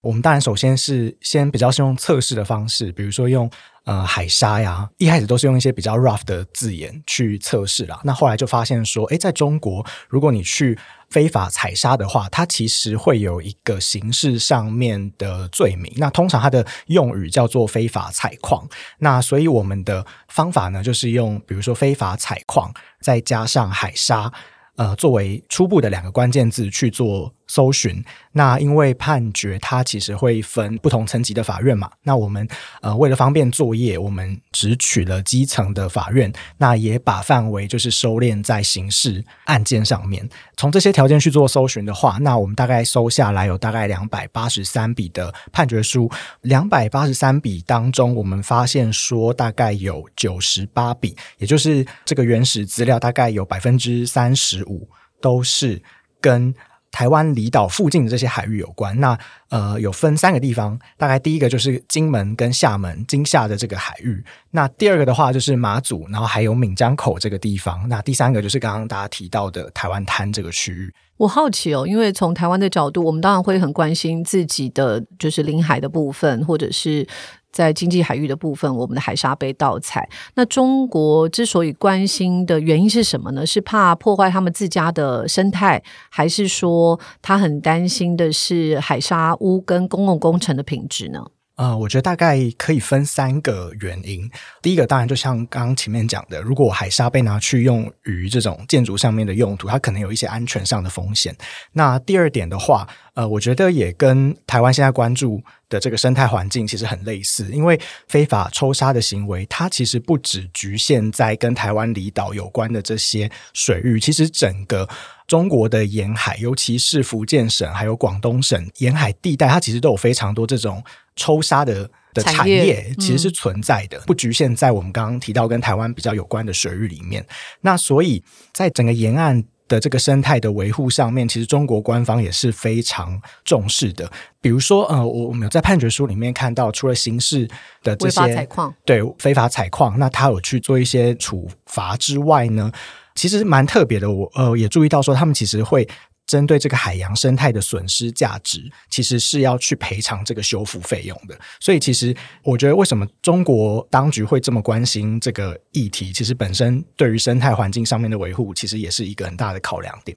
[0.00, 3.50] 我们当然首先是先比较是用测试的方式，比如说用
[3.84, 8.00] 呃海沙呀，一开始都是用一些比较 rough 的字眼去测试啦。
[8.04, 10.78] 那后来就发现说，诶，在中国，如果你去
[11.10, 15.92] 非法采砂的话，它其实会有一个刑事上面的罪名。
[15.96, 18.68] 那通常它的用语叫做非法采矿。
[18.98, 24.32] 那所以我们的方法呢，就是用比如说非法采矿，再加上海沙。
[24.76, 28.00] 呃，作为初步的两个关键字去做搜寻，
[28.32, 32.46] 那因为判决它其实会分不同层级的法院嘛，那我们
[32.80, 40.28] 呃为了方便作业，我们只取了基层的法院，那也把范围就是收敛在刑事案件上面。
[40.56, 46.08] 从这些条件去做搜寻的话，那我们大概搜下来有大概两百八十三笔的判决书，
[46.42, 54.68] 两百八十三笔当中，我们发现说大概有九十八笔，也就是这个原始资料大概有百分之三十。
[54.68, 54.86] 五
[55.20, 55.82] 都是
[56.20, 56.54] 跟
[56.90, 58.98] 台湾离岛附近的这些海域有关。
[59.00, 64.22] 那呃，有分三个地方，大概第一个就是金门跟厦门、金厦的这个海域。
[64.50, 67.88] 那第二个的话就是马祖，然后还有闽江口这个地方。
[67.88, 70.92] 那第三个就是刚刚大家提到的台湾滩这个区域。
[71.16, 77.06] 我好奇哦，因为从台湾的角度，我们当然会很关心自己的就是领海的部分，或者是。
[77.50, 80.08] 在经济海域的部分，我们的海沙被盗采。
[80.34, 83.44] 那中国之所以关心的原因是什么呢？
[83.44, 91.24] 是怕破坏他们自家的生态，还是说他很担心的是海沙污跟公共工程的品质呢？
[91.58, 94.30] 呃，我觉得大概可以分三个原因。
[94.62, 101.36] 第一个当然就像刚刚前面讲的，如果海沙被拿去用于这种建筑上面的用途，它可能有一些安全上的风险。
[101.72, 114.88] 那第二点的话，呃，我觉得也跟台湾现在关注的这个生态环境其实很类似，因为非法抽沙的行为，它其实不只局限在跟台湾离岛有关的这些水域，其实整个
[115.28, 120.82] 中国的沿海，尤其是福建省还有广东省沿海地带，它其实都有非常多这种。
[121.20, 127.26] 抽沙的的产业其实是存在的，嗯、不局限在我们刚刚提到跟台湾比较有关的水域里面。
[127.62, 134.08] 那所以在整个沿岸的这个生态的维护上面，其实中国官方也是非常重视的。
[134.40, 137.50] 比如说，呃，我们有在判决书里面看到，除了刑事
[137.82, 142.70] 的这些采矿，对非法采矿，那他有去做一些处罚之外呢，
[143.18, 144.10] 其实蛮特别的。
[144.10, 145.86] 我呃也注意到说，他们其实会。
[146.28, 151.34] 针对这个海洋生态的损失价值，其实是要去赔偿这个修复费用的。
[151.58, 156.12] 所以，其实我觉得，为什么中国当局会这么关心这个议题？
[156.12, 160.14] 其实本身对于生态环境上面的维护，其实也是一个很大的考量点。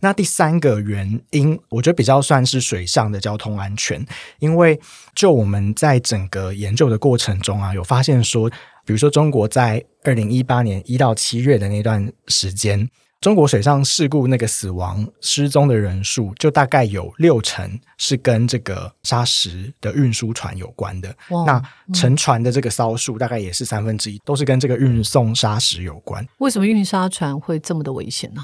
[0.00, 4.04] 那第三个原因，我觉得比较算是水上的交通安全，
[4.40, 4.78] 因为
[5.14, 8.50] 就我们在整个研究的过程中啊，有发现说，
[8.84, 12.88] 比如说中国在二零一八年一到七月的那段时间。
[13.20, 21.16] 中国水上事故那个死亡失踪的人数，就大概有六成是跟这个砂石的运输船有关的。
[21.30, 21.62] 哇那
[21.94, 26.22] 沉船的这个艘数大概也是三分之一，都是跟这个运送砂石有关。
[26.36, 28.42] 为什么运砂船会这么的危险呢？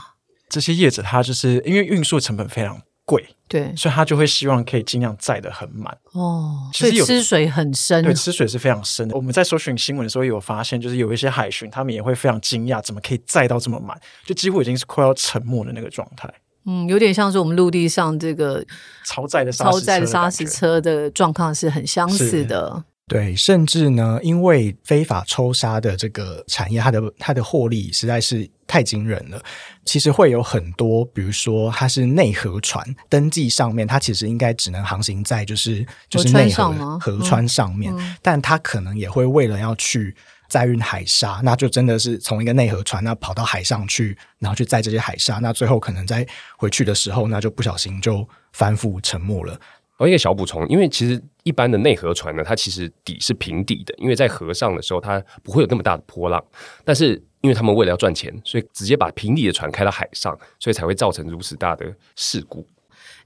[0.48, 9.16] 这些业者他就是因为运输成本非常贵，对，所以他就会希望可以尽量载的很满哦，所以吃水很深，对，吃水是非常深的。
[9.16, 16.32] 我们在搜寻新闻的时候有发现，就是有一些海巡，他们也会非常惊讶，怎么可以载到这么满，就几乎已经是快要沉没的那个状态。
[16.66, 18.64] 嗯，有点像是我们陆地上这个
[19.04, 22.84] 超载的超载的砂石车的状况是很相似的。
[23.10, 29.42] 对，甚至呢，因为非法抽沙的这个产业，它的它的获利实在是太惊人了。
[29.84, 40.14] 其实会有很多，比如说它是内河船，登记上面它其实应该只能航行在就是就是内河河川上面，嗯、但它可能也会为了要去
[40.48, 46.24] 载运海沙，那就真的是从一个内河船那跑到海上去，然后去载这些海沙，那最后可能在
[46.56, 49.58] 回去的时候，那就不小心就翻覆沉没了。
[50.00, 56.42] 而一个小补充，因为其实一般的内河船呢，它其实底是平底的，因为在河上的时候它不会有那么大的波浪。
[56.86, 62.66] 但是因为他们为了要赚钱，所以直接把平底的船开到海上，所以才会造成如此大的事故。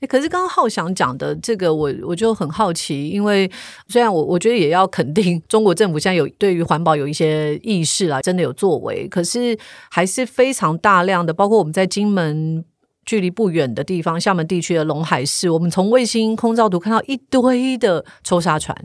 [0.08, 3.48] 可是刚刚浩翔讲的这个，我我就很好奇，因为
[3.86, 9.56] 虽然我我觉得也要肯定中国政府现在有对于环保有一些意识啦，真的有作为，可是
[9.92, 12.64] 还是非常大量的，包括我们在金门。
[13.04, 18.76] 距离不远的地方，厦门地区的龙海市，我们从卫星空照图看到一堆的抽沙船。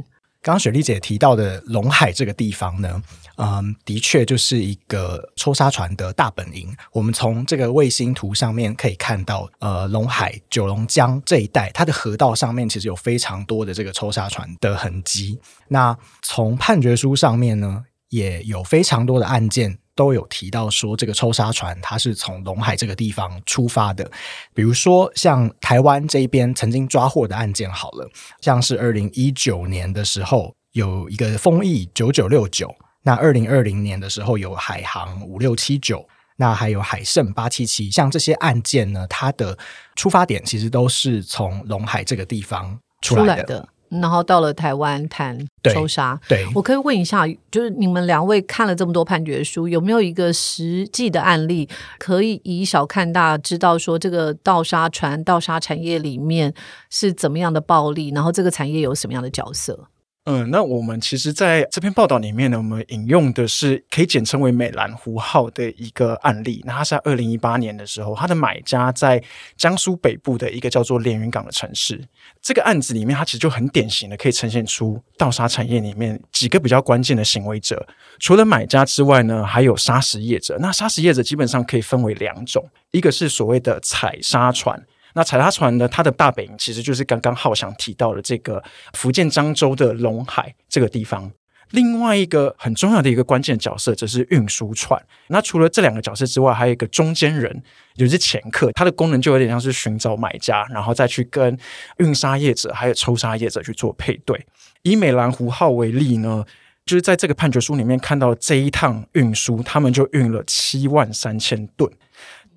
[0.42, 3.04] 刚刚雪莉姐提到的龙海这个地方呢，
[3.36, 6.74] 嗯，的确就是一个抽沙船的大本营。
[6.94, 15.38] 我们从这个卫星图上面可以看到，呃，龙海九龙江这一带，它的河道上面其实有非常多的这个抽沙船的痕迹。
[15.68, 19.78] 那从判决书上面呢，也有非常多的案件。
[20.00, 24.10] 都有提到说，这个抽沙船它是从龙海这个地方出发的。
[24.54, 28.10] 比如说，像台湾这一边曾经抓获的案件，好了，
[28.40, 36.08] 像是二零一九年的时候有一个丰益九九六九，那二零二零年的时候有海航五六七九，
[36.38, 39.58] 那还有海盛八七七，像这些案件呢，它的
[39.98, 43.44] 出发点其实都是从龙海这个地方出来的。
[43.44, 45.38] 出来的然后到了台湾谈
[45.74, 56.54] 抽沙，对，我可以问一下，就是你们两位看了这么多判决书，有没有一个实际的案例可以以小看大，知道说这个盗沙船、盗沙产业里面
[56.90, 59.88] 是怎么样的暴力，然后这个产业有什么样的角色？
[60.32, 66.62] 嗯，那我们其实在这篇报道里面呢，我们引用的是可以简称为“美兰湖号”的一个案例。
[66.68, 69.20] 那它是在二零一八年的时候，它的买家在
[69.58, 72.00] 江苏北部的一个叫做连云港的城市。
[72.44, 77.88] 这个案子里面，它其实就很典型的可以呈现出盗沙产业里面几个比较关键的行为者。
[78.20, 80.60] 除了买家之外呢，还有砂石业者。
[80.62, 84.80] 那砂石业者基本上可以分为两种，一个是所谓的采砂船。
[85.14, 91.32] 那采砂船呢，它的大本营其实就是刚刚浩翔提到的这个福建漳州的龙海这个地方。
[91.72, 95.00] 另外一个很重要的一个关键角色，则是运输船。
[95.28, 97.62] 那除了这两个角色之外，还有一个中间人，
[97.94, 101.56] 也就是掮客，它的功能就有点像是寻找买家，然后再去跟
[101.98, 104.48] 运沙业者还有抽沙业者去做配对。
[104.82, 106.44] 以美兰湖号为例呢，
[106.88, 111.88] 就是在这个判决书里面看到这一趟运输，他们就运了七万三千吨。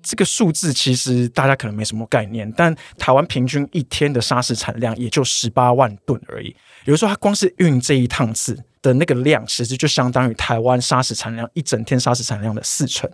[0.03, 6.49] 这个数字其实大家可能没什么概念，但台湾平均一天的砂石产量也就十八万吨而已。
[6.83, 13.09] 比如说，它光是运这一趟次的那个量，其实就相当于台湾砂石产量一整天砂石产量的四成。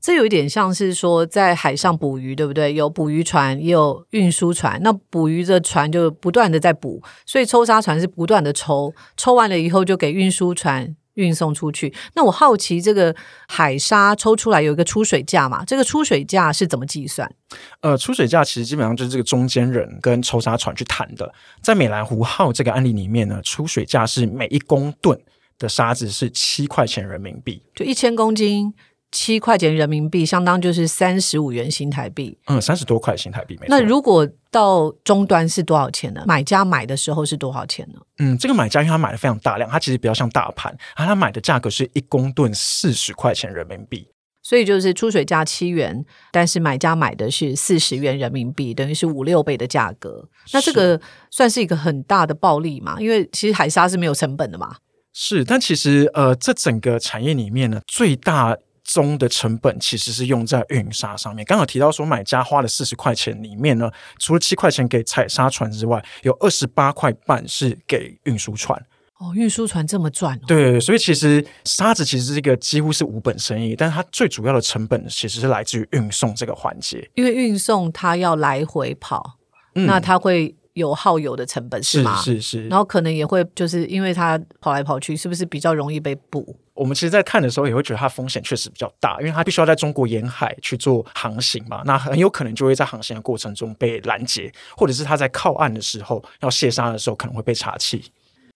[0.00, 2.74] 这有一点像是说在海上捕鱼，对不对？
[2.74, 4.80] 有捕鱼船，也有运输船。
[4.82, 10.96] 那捕鱼的船就不断的在捕，所以抽沙船是不断的抽，抽完了以后就给运输船。
[11.14, 13.14] 运送出去，那我好奇这个
[13.48, 15.64] 海沙抽出来有一个出水价嘛？
[15.64, 17.30] 这个出水价是怎么计算？
[17.80, 21.32] 呃，出水价其实基本上就是这个中间人跟抽沙船去谈的。
[21.60, 25.20] 在美兰湖号这个案例里面呢，出水价是每一公吨
[25.58, 28.72] 的沙子是七块钱人民币，就一千公斤。
[29.12, 32.36] 七块钱人民币，相当就是三十五元新台币。
[32.46, 33.66] 嗯，三十多块新台币没错。
[33.68, 36.24] 那如果到终端是多少钱呢？
[36.26, 38.00] 买家买的时候是多少钱呢？
[38.18, 44.08] 嗯，这个买家因为他买的非常大量，他其实比较像大盘，啊他买的价格是一公吨四十块钱人民币。
[44.44, 50.28] 所以就是出水价七元，但是买家买的是四十元人民币，等于是五六倍的价格。
[50.52, 51.00] 那这个
[51.30, 52.96] 算是一个很大的暴利嘛？
[52.98, 54.74] 因为其实海沙是没有成本的嘛。
[55.12, 58.56] 是，但其实呃，这整个产业里面呢，最大
[58.92, 61.42] 宗的成本其实是用在运沙上面。
[61.46, 68.78] 刚好提到说，买家花了四十块钱，里面呢，除了七块钱给采沙船之外，有二十八块半是给运输船。
[69.18, 70.42] 哦，运输船这么赚哦？
[70.46, 79.38] 对，所以其实沙子其实是一个几乎是无本生意，但是它最主要的成本其实是来自于运送这个环节，因为运送它要来回跑，
[79.74, 82.16] 嗯、那它会有耗油的成本是吗？
[82.22, 86.56] 是是是，然后可能也会就是因为它跑来跑去，是不是比较容易被捕？
[86.74, 98.02] 我们其实，在看的时候也会觉得它风险确实比较大，因为它必须要在中国沿海去做航行嘛，那很有可能就会在航行的过程中被拦截，或者是它在靠岸的时候要卸沙的时候可能会被查缉。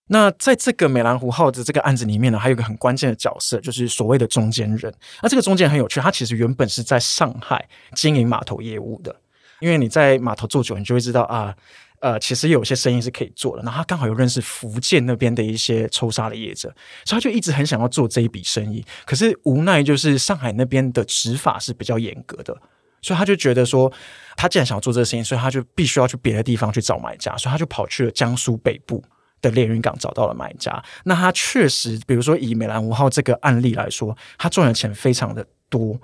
[0.07, 4.91] 那在这个美兰湖号的这个案子里面呢，还有一个很关键的角色，就是所谓的中间人。
[5.21, 9.15] 那这个中间人很有趣，他其实原本是在上海经营码头业务的。
[9.59, 11.53] 因为你在码头做久，你就会知道啊，
[11.99, 13.63] 呃，其实有些生意是可以做的。
[13.63, 16.73] 然后他刚好有认识福建那边的一些抽沙的业者，
[17.05, 18.85] 所以他就一直很想要做这一笔生意。
[19.05, 22.55] 可是无奈就是上海那边的执法是比较严格的，
[23.01, 23.91] 所以他就觉得说，
[24.35, 29.03] 他既然想要做这个生意，所以他就必须要去别的地方去找买家，所以他就跑去了江苏北部。
[29.39, 35.95] 的连云港找到了买家，那他确实，比如说以美兰五号这个案例来说，他赚的钱非常的多，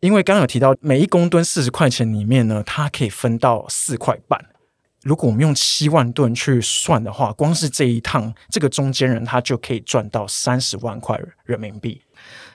[0.00, 4.44] 因为刚刚有提到每一公吨四十块钱里面呢，它可以分到四块半。
[5.02, 12.02] 如果我们用七万吨去算的话，光是这一趟，这个中间人他就可以赚到三十万块人民币。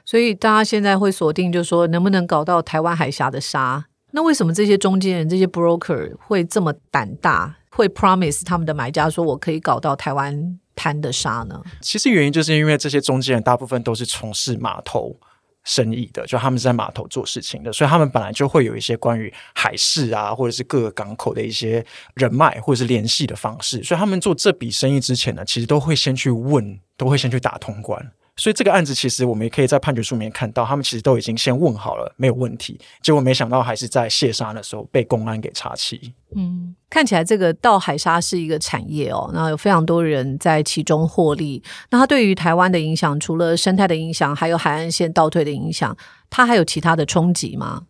[0.06, 3.86] 所以大家现在会锁定，就是说能不能搞到台湾海峡的沙？
[4.12, 7.58] 那为什么这些中间人、这些 broker 会这么胆大？
[7.72, 11.62] 会 promise 他们的买家说，我可以搞到台湾滩的沙呢？
[11.82, 15.18] 其实原因就是因为这些中间人大部分都是从事码头
[15.66, 28.12] 生意的，就他们是在码头做事情的，所以他们本来就会有一些关于海事啊，或者是各个港口的一些人脉或者是联系的方式，所以他们做这笔生意之前呢，其实都会先去问，都会先去打通关。
[28.38, 32.78] 所以这个案子其实我们也可以在判决书里面看到，他们其实都已经先问好了，没有问题。
[33.02, 36.14] 结果没想到还是在卸沙的时候被公安给查起。
[36.36, 41.64] 嗯，看起来这个盗海沙是一个产业哦，那有非常多人在其中获利。
[41.92, 45.96] 那它对于台湾的影响，除了生态的影响，还有海岸线倒退的影响，
[46.30, 47.84] 它还有其他的冲击吗？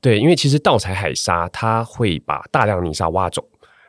[0.00, 3.44] 对，因为其实盗采海沙，它会把大量泥沙挖走，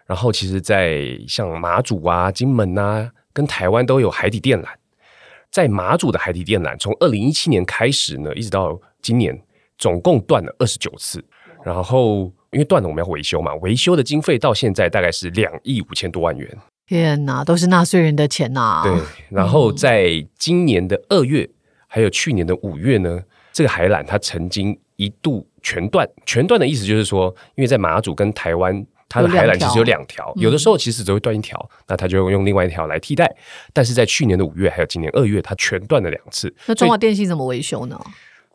[0.06, 4.68] 然后其实，在像马祖啊、金门啊，跟台湾都有海底电缆。
[5.54, 9.40] 在马祖的海底电缆，从二零一七年开始呢，一直到今年，
[9.78, 11.24] 总共断了二十九次。
[11.64, 16.58] 然后因为断了，我们要维修嘛，维修的经费到现在大概是两亿五千多万元。
[16.88, 18.84] 天哪，都是纳税人的钱呐、啊！
[18.84, 19.00] 对。
[19.30, 21.48] 然后在今年的二月，
[21.88, 26.10] 还有去年的五月呢，这个海缆它曾经一度全断。
[26.26, 28.84] 全断的意思就是说，因为在马祖跟台湾。
[29.14, 33.32] 它的海缆其实有两条，有的时候其实只会断一条，嗯，那它就用另外一条来替代。
[33.72, 36.52] 但是在去年的五月还有今年二月，它全断了两次。
[36.66, 38.00] 那中华电信怎么维修呢？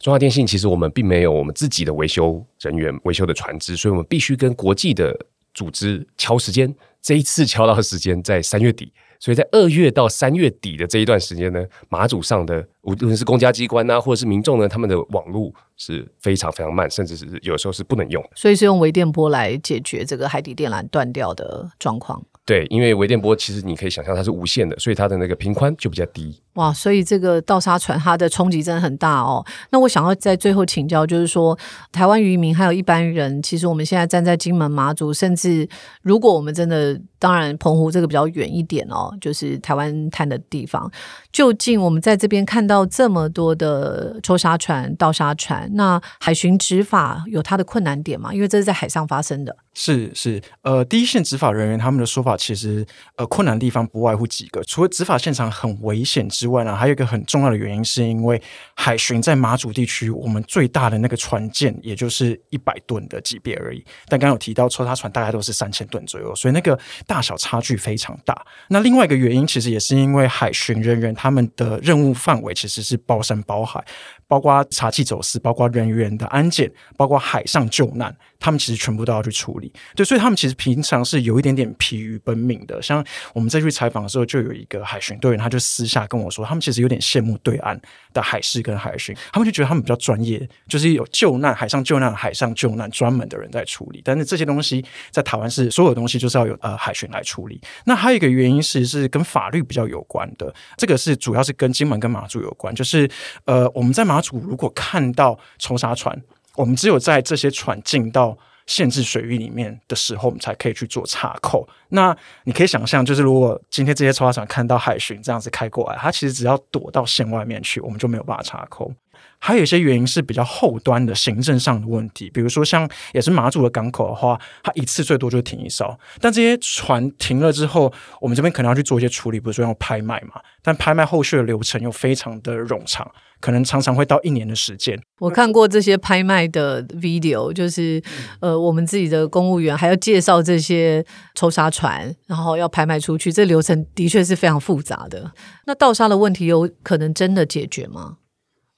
[0.01, 5.17] 中华电信其实我们并没有我们自己的维修人员、维修的船只，所以我们必须跟国际的
[5.55, 6.75] 组织敲时间。
[7.01, 8.93] 这一次敲到的时间在三月底。
[9.21, 18.25] 所以在二月到三月底的这一段时间呢，马祖上的无论是公家机关啊，或者是民众呢，他们的网络是非常非常慢，甚至是有时候是不能用。
[18.37, 22.25] 所以是用微电波来解决这个海底电缆断掉的状况。
[22.45, 26.41] 对，因为微电波其实你可以想象它是无线的，所以它的那个频宽就比较低。
[26.59, 29.45] 哇，所以这个盗沙船它的冲击真的很大哦。
[29.71, 31.57] 那我想要在最后请教，就是说
[31.93, 35.69] 台湾渔民还有一般人，其实我们现在站在金门、马祖，甚至
[36.03, 40.91] 如果我们真的，当然澎湖这个比较远一点哦，就是台湾滩的地方，
[41.33, 48.35] 究竟我们在这边看到这么多的抽沙船、盗沙船，那海巡执法有它的困难点吗？
[48.35, 49.57] 因为这是在海上发生的。
[49.75, 52.85] 是是，呃，第一线执法人员他们的说法，其实
[53.15, 54.61] 呃，困难的地方不外乎几个。
[54.65, 58.43] 除了执法现场很危险之外呢，还有一个很重要的原因，是因为
[58.75, 63.85] 海巡在马祖地区，我们最大的那个船舰也就是一百吨的级别而已。
[64.09, 68.45] 但刚刚有提到抽沙船大概都是三千吨左右，所以那个大小差距非常大。
[68.69, 73.85] 那另外一个原因，其实也是因为海巡人员他们的任务范围其实是包山包海。
[74.29, 79.73] 包括查缉走私，包括人员的安检，包括海上救难，他们其实全部都要去处理。
[79.97, 82.81] 对，所以他们其实平常是有一点点疲于奔命的。
[82.83, 87.81] 像我们在去采访的时候，就有一个海巡队员，他就私下跟我说，他们其实有点羡慕对岸
[88.13, 94.03] 的海事跟海巡，他们就觉得他们比较专业，就是有救难、海上救难、海上救难专门的人在处理。
[94.05, 97.59] 但是这些东西在台湾是所有东西就是要有呃海巡来处理。
[97.87, 103.09] 那还有一个原因是是跟法律比较有关的，这个是主要是跟金门跟马祖有关，就是
[103.47, 106.21] 呃我们在马马祖如果看到抽沙船，
[106.57, 111.69] 我们只有在这些船进到限制水域里面的时候，我们才可以去做查扣。
[111.91, 118.93] 那你可以想象，就是如果今天这些抽沙船看到海巡这样子开过来，它其实只要躲到线外面去，我们就没有办法查扣。
[119.41, 125.97] 还有一些原因是比较后端的行政上的问题，比如说像也是马祖的港口的话，它一次最多就停一艘。
[126.21, 130.41] 但这些船停了之后，我们这边可能要去做一些处理，比如说要拍卖嘛。
[130.61, 133.09] 但拍卖后续的流程又非常的冗长，
[133.41, 134.99] 可能常常会到一年的时间。
[135.21, 138.03] 我看过这些拍卖的 video，就是
[138.41, 145.33] 呃，我们自己的公务员还要介绍这些抽沙船，然后要拍卖出去，这流程的确是非常复杂的。
[145.67, 148.19] 那盗沙的问题有可能真的解决吗？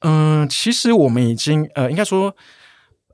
[0.01, 2.35] 嗯，其实我们已经呃，应该说，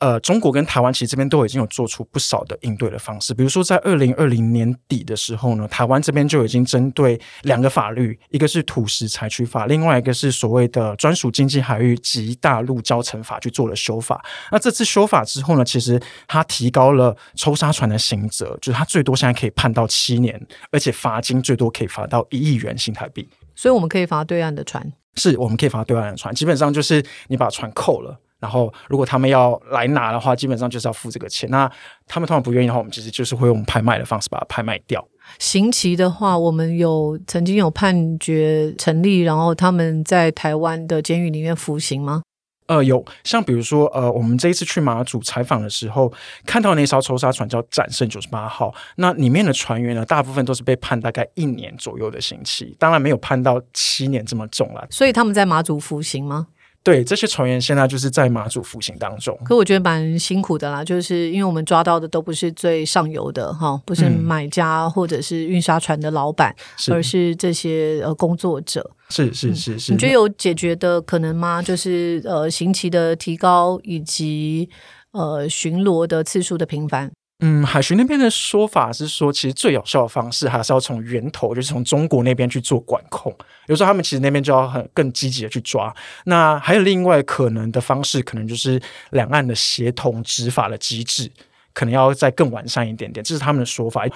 [0.06, 3.34] 呃，中国跟台湾其实这边都已经有做出不少的应对的方式。
[3.34, 14.24] 比如说，在二零二零年底的时候呢，台湾这边就已经针对两个法律，一个是土石采取法，另外一个是所谓的专属经济海域及大陆交乘法去做了修法。
[14.52, 20.40] 那这次修法之后呢，其实它提高了抽沙船的刑责，就是它最多现在可以判到七年，
[20.70, 23.28] 而且罚金最多可以罚到一亿元新台币。
[23.56, 24.92] 所以我们可以罚对岸的船。
[25.16, 31.48] 是，我们可以罚对岸的船，基本上就是你把船扣了，然后如果他们要来拿的话，基本上就是要付这个钱。
[31.50, 31.70] 那
[32.06, 35.06] 他们通常不愿意的话，我们其实就是会用拍卖的方式把它拍卖掉。
[35.38, 42.22] 刑期的话，我们有曾经有判决成立，然后他们在台湾的监狱里面服刑吗？
[42.68, 46.12] 呃，有像比如说，呃，我们这一次去马祖采访的时候，
[46.44, 54.84] 看到那艘抽沙船叫战胜九十八号，那里面的船员呢，大部分都是被判大概一年左右的刑期，当然没有判到七年这么重了。
[54.90, 56.48] 所以他们在马祖服刑吗？
[56.86, 66.54] 对，这些船员现在就是在马祖服刑当中，可我觉得蛮辛苦的啦，就是因为我们抓到的都不是最上游的哈，不是买家或者是运沙船的老板，
[66.86, 68.88] 嗯、而是这些呃工作者。
[69.08, 71.60] 是是是是，你觉得有解决的可能吗？
[71.60, 74.70] 就是呃刑期的提高以及
[75.10, 77.10] 呃巡逻的次数的频繁。
[77.40, 83.30] 嗯，海巡那边的说法是说，其实最有效的方式还是要从源头，就是从中国那边去做管控。
[83.66, 85.94] 有时候他们其实那边就要很更积极的去抓。
[86.24, 88.80] 那还有另外可能的方式，可能就是
[89.10, 91.30] 两岸的协同执法的机制，
[91.74, 93.22] 可能要再更完善一点点。
[93.22, 94.06] 这是他们的说法。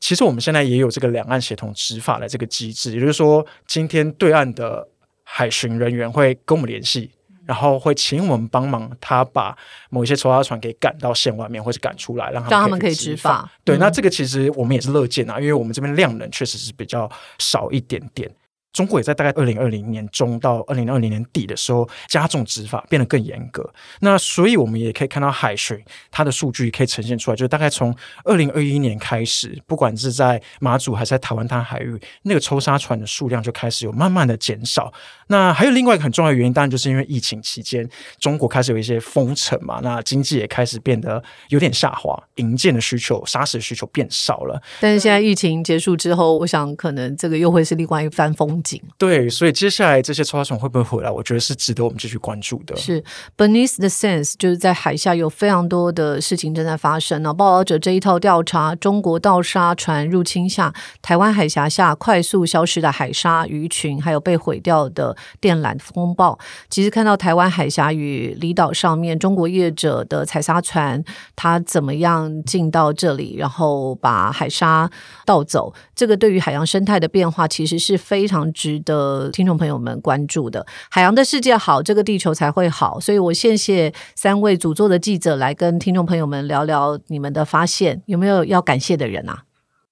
[0.00, 4.88] 其实我们现在也有这个两岸协同执法的这个机制，也就是说，今天对岸的
[5.22, 7.12] 海巡人员会跟我们联系。
[7.46, 9.56] 然后会请我们帮忙，他把
[9.90, 13.50] 某一些抽沙船给赶到线外面，或是赶出来，让他们可以执法。
[13.64, 18.30] 对，那这个其实我们也是乐见啊，因为我们这边量能确实是比较少一点点。
[18.74, 23.72] 中国也在大概二零二零年中到二零二零年底的时候加重执法，变得更严格。
[24.00, 27.94] 那所以我们也可以看到海巡它的数据可以呈现出来，就是大概从
[28.24, 34.92] 二零二一年开始，不管是在马祖还是在台湾滩海域，那个抽沙船的数量就开始有慢慢的减少。
[35.28, 44.60] 那还有另外一个很重要的原因，当然就是因为疫情期间中国开始有一些封城嘛，那经济也开始变得有点下滑，营建的需求、沙石需求变少了。
[44.80, 48.60] 但是现在疫情结束之后，我想可能这个又会是另外一番风。
[48.98, 51.10] 对，所以接下来这些抽沙船会不会回来？
[51.10, 52.74] 我觉得是值得我们继续关注的。
[52.76, 53.02] 是
[53.36, 57.34] Beneath the Sands，就是在海下有非常多的事情正在发生呢。
[57.34, 66.38] 报道者这一套调查，中国盗沙船入侵下，台湾海峡下快速消失的海沙鱼群，还有被毁掉的电缆风暴。
[66.70, 71.04] 其实看到台湾海峡与离岛上面中国业者的采沙船，
[71.36, 74.90] 它怎么样进到这里，然后把海沙
[75.26, 78.50] 盗走，这个对于海洋生态的变化，其实是非常。
[78.54, 82.98] 值得听众朋友们关注的，海洋的世界好，这个地球才会好。
[82.98, 89.42] 所以我谢谢三位主座的记者来跟听众朋友们聊聊你们的发现，有没有要感谢的人啊？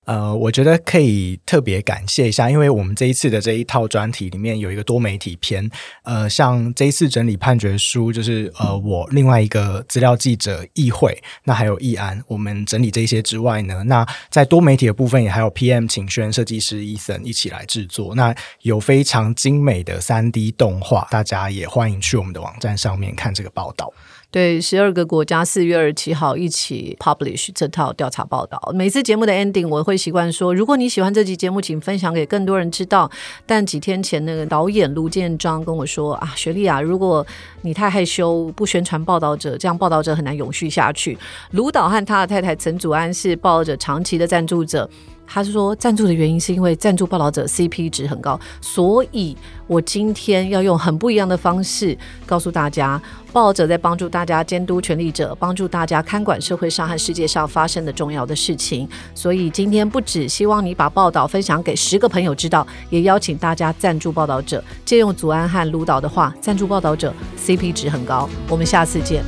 [0.04, 5.70] 呃，我觉得可以特别感谢一下，因为我们这一次的这一套专题里面有一个多媒体篇，
[6.02, 23.92] 呃，像这一次整理判决书，就是呃，我另外一个资料记者易慧，那还有易安，我们整理这些之外呢，那在多媒体的部分也还有 PM 请宣设计师 Ethan 一起来制作，那有非常精美的三 D 动画，大家也欢迎去我们的网站上面看这个报道。
[24.32, 28.58] 对，十二个国家四月二十七号一起 publish 这套调查报道。
[28.74, 33.10] 每次节目的 ending，我会习惯说：如果你喜欢这集节目，请分享给更多人知道。
[33.44, 37.24] 但几天前，那个导演卢建章跟我说：“啊，雪莉啊，如果
[37.60, 41.18] 你太害羞，不宣传报道者，这样报道者很难永续下去。”
[41.52, 44.88] 卢导和他的太太陈祖安是报道者长期的赞助者。
[45.26, 51.96] 他是说赞助的原因是因为赞助报道者 CP 值很高，所以我今天要用很不一样的方式
[52.26, 53.00] 告诉大家，
[53.32, 58.86] 报道者在帮助大家监督权力者，帮助大家看管社会上和世界上发生的重要的事情。
[59.14, 68.28] 所以今天不只希望你把报道分享给十个朋友知道，也邀请大家赞助报道者，借用祖安和卢导的话，赞助报道者 CP 值很高。
[68.50, 69.24] 我们下次见。